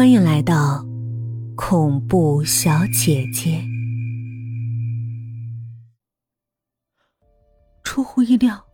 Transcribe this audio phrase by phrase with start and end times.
[0.00, 0.82] 欢迎来到
[1.54, 3.62] 恐怖小姐姐。
[7.84, 8.64] 出乎意料，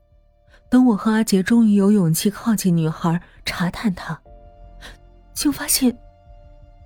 [0.70, 4.16] 等我和阿杰终于有勇气靠近女孩查探她，
[5.34, 5.98] 竟发现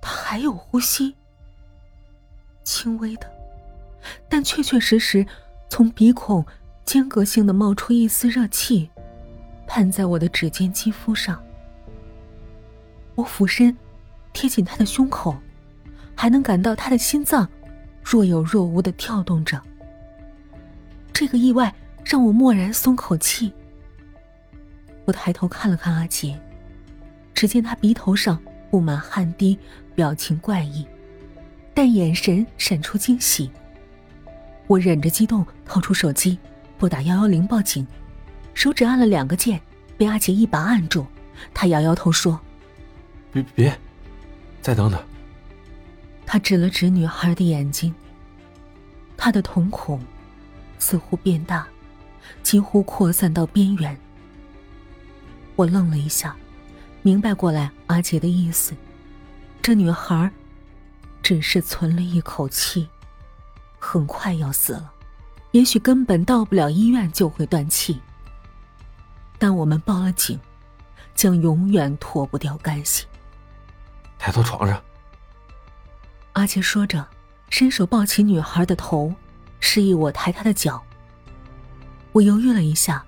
[0.01, 1.15] 她还有呼吸，
[2.63, 3.31] 轻微的，
[4.27, 5.23] 但确确实实
[5.69, 6.43] 从鼻孔
[6.83, 8.89] 间隔性的冒出一丝热气，
[9.67, 11.39] 喷在我的指尖肌肤上。
[13.13, 13.77] 我俯身。
[14.33, 15.35] 贴近他的胸口，
[16.15, 17.47] 还能感到他的心脏
[18.03, 19.61] 若有若无的跳动着。
[21.13, 21.73] 这个意外
[22.03, 23.51] 让我蓦然松口气。
[25.05, 26.39] 我抬头看了看阿杰，
[27.33, 29.57] 只见他鼻头上布满汗滴，
[29.93, 30.85] 表情怪异，
[31.73, 33.51] 但眼神闪出惊喜。
[34.67, 36.39] 我忍着激动，掏出手机，
[36.77, 37.85] 拨打幺幺零报警，
[38.53, 39.59] 手指按了两个键，
[39.97, 41.05] 被阿杰一把按住。
[41.53, 42.39] 他摇摇头说
[43.33, 43.77] ：“别别。”
[44.61, 45.01] 再等等。
[46.25, 47.93] 他指了指女孩的眼睛，
[49.17, 50.01] 她的瞳孔
[50.79, 51.67] 似乎变大，
[52.41, 53.99] 几乎扩散到边缘。
[55.55, 56.35] 我愣了一下，
[57.01, 58.73] 明白过来阿杰的意思：
[59.61, 60.31] 这女孩
[61.21, 62.87] 只是存了一口气，
[63.77, 64.91] 很快要死了，
[65.51, 67.99] 也许根本到不了医院就会断气。
[69.37, 70.39] 但我们报了警，
[71.13, 73.05] 将永远脱不掉干系。
[74.21, 74.79] 抬到床上，
[76.33, 77.03] 阿杰说着，
[77.49, 79.11] 伸手抱起女孩的头，
[79.59, 80.79] 示意我抬她的脚。
[82.11, 83.03] 我犹豫了一下，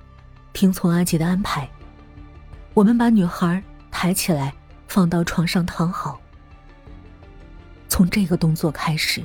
[0.53, 1.69] 听从阿杰的安排。
[2.73, 4.55] 我们把女孩抬起来，
[4.87, 6.19] 放到床上躺好。
[7.87, 9.21] 从这个动作开始，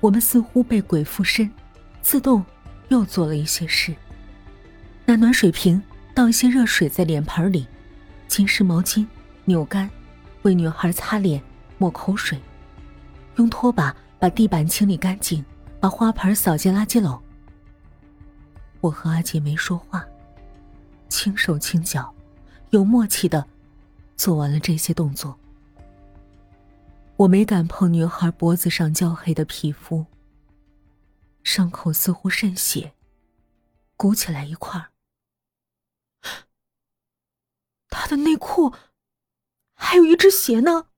[0.00, 1.48] 我们似乎被鬼附身，
[2.02, 2.44] 自动
[2.88, 3.94] 又做了一些事。
[5.04, 5.80] 拿暖水瓶
[6.12, 7.68] 倒一些热水在脸盆里，
[8.26, 9.06] 浸湿毛巾，
[9.44, 9.88] 扭干。
[10.44, 11.42] 为女孩擦脸、
[11.78, 12.38] 抹口水，
[13.36, 15.42] 用拖把把地板清理干净，
[15.80, 17.18] 把花盆扫进垃圾篓。
[18.82, 20.06] 我和阿杰没说话，
[21.08, 22.14] 轻手轻脚，
[22.70, 23.46] 有默契的
[24.16, 25.34] 做完了这些动作。
[27.16, 30.04] 我没敢碰女孩脖子上焦黑的皮肤，
[31.42, 32.92] 伤口似乎渗血，
[33.96, 34.90] 鼓起来一块儿。
[37.88, 38.74] 她的内裤。
[39.74, 40.88] 还有一只鞋呢。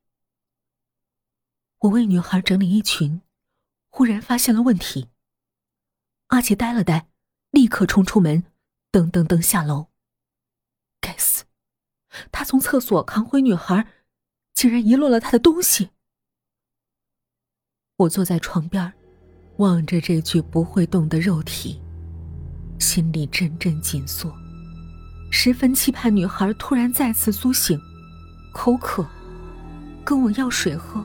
[1.81, 3.21] 我为女孩整理衣裙，
[3.89, 5.09] 忽然发现了问题。
[6.29, 7.09] 阿杰呆了呆，
[7.51, 8.45] 立刻冲出门，
[8.91, 9.89] 噔噔噔下楼。
[11.01, 11.45] 该死，
[12.33, 13.87] 他从厕所扛回女孩，
[14.55, 15.91] 竟然遗落了他的东西。
[17.97, 18.93] 我坐在床边，
[19.59, 21.81] 望着这具不会动的肉体，
[22.81, 24.35] 心里阵阵紧缩，
[25.31, 27.81] 十分期盼女孩突然再次苏醒。
[28.57, 29.07] 口渴，
[30.03, 31.05] 跟我要水喝，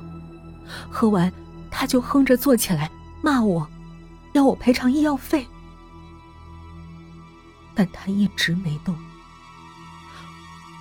[0.89, 1.29] 喝完
[1.69, 2.89] 他就哼着坐起来
[3.21, 3.69] 骂我，
[4.31, 5.45] 要我赔偿医药费。
[7.75, 8.97] 但他一直没动。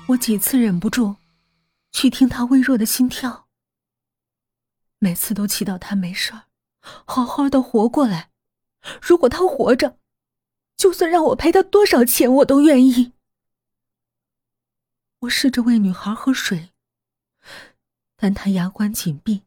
[0.06, 1.16] 我几次忍不住
[1.90, 3.48] 去听他微弱的心跳，
[5.00, 6.42] 每次都祈祷他没事儿，
[7.04, 8.30] 好好的活过来。
[9.02, 9.98] 如果他活着，
[10.76, 13.12] 就算让我赔他多少钱，我都愿意。
[15.20, 16.72] 我试着喂女孩喝水，
[18.16, 19.44] 但她牙关紧闭。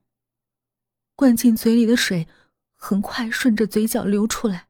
[1.15, 2.27] 灌进嘴里的水
[2.73, 4.69] 很快顺着嘴角流出来。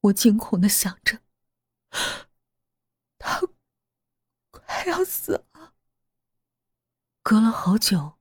[0.00, 1.20] 我惊恐的想着，
[3.18, 3.40] 她
[4.50, 5.74] 快要死了。
[7.22, 8.18] 隔了好久，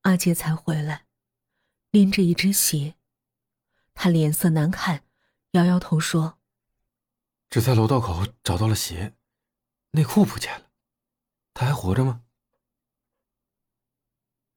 [0.00, 1.06] 阿杰才回来，
[1.90, 2.96] 拎着一只鞋。
[3.94, 5.04] 他脸色难看，
[5.52, 6.40] 摇摇头说
[7.48, 9.14] ：“只在楼道口找到了鞋，
[9.90, 10.70] 内裤不见了。”
[11.64, 12.22] 还活着吗？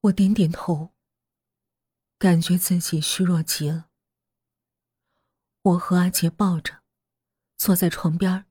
[0.02, 0.92] 我点点头，
[2.20, 3.90] 感觉自己虚弱极了。
[5.62, 6.82] 我和阿杰抱着，
[7.58, 8.46] 坐在床边，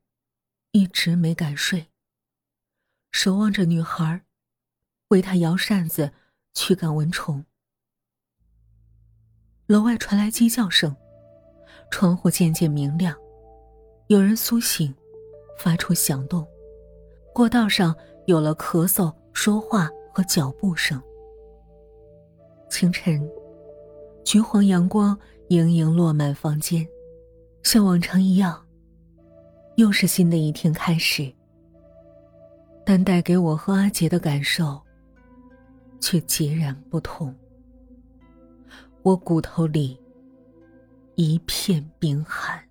[0.71, 1.91] 一直没敢睡，
[3.11, 4.25] 守望着女孩，
[5.09, 6.13] 为她摇扇子
[6.53, 7.45] 驱赶蚊虫。
[9.67, 10.95] 楼外传来鸡叫声，
[11.89, 13.17] 窗户渐渐明亮，
[14.07, 14.93] 有人苏醒，
[15.57, 16.45] 发出响动，
[17.33, 17.95] 过道上。
[18.25, 21.01] 有了咳嗽、说话和脚步声。
[22.69, 23.29] 清晨，
[24.23, 25.17] 橘黄阳光
[25.49, 26.87] 盈盈落满房间，
[27.61, 28.65] 像往常一样，
[29.75, 31.31] 又是新的一天开始。
[32.83, 34.81] 但带给我和阿杰的感受，
[35.99, 37.33] 却截然不同。
[39.03, 39.99] 我骨头里
[41.13, 42.64] 一片冰寒。